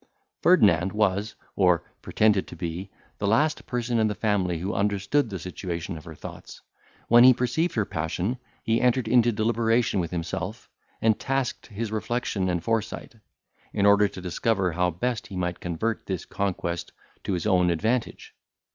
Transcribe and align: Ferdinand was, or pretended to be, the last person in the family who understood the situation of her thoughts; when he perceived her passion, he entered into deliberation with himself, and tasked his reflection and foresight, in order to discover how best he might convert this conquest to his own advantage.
Ferdinand 0.41 0.93
was, 0.93 1.35
or 1.55 1.83
pretended 2.01 2.47
to 2.47 2.55
be, 2.55 2.89
the 3.19 3.27
last 3.27 3.67
person 3.67 3.99
in 3.99 4.07
the 4.07 4.15
family 4.15 4.57
who 4.57 4.73
understood 4.73 5.29
the 5.29 5.37
situation 5.37 5.95
of 5.95 6.05
her 6.05 6.15
thoughts; 6.15 6.63
when 7.07 7.23
he 7.23 7.35
perceived 7.35 7.75
her 7.75 7.85
passion, 7.85 8.39
he 8.63 8.81
entered 8.81 9.07
into 9.07 9.31
deliberation 9.31 9.99
with 9.99 10.09
himself, 10.09 10.67
and 11.03 11.19
tasked 11.19 11.67
his 11.67 11.91
reflection 11.91 12.49
and 12.49 12.63
foresight, 12.63 13.13
in 13.73 13.85
order 13.85 14.07
to 14.07 14.21
discover 14.21 14.71
how 14.71 14.89
best 14.89 15.27
he 15.27 15.35
might 15.35 15.59
convert 15.59 16.07
this 16.07 16.25
conquest 16.25 16.91
to 17.23 17.33
his 17.33 17.45
own 17.45 17.69
advantage. 17.69 18.33